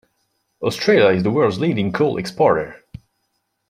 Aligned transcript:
Australia 0.63 1.15
is 1.15 1.21
the 1.21 1.29
world's 1.29 1.59
leading 1.59 1.91
coal 1.93 2.17
exporter. 2.17 2.83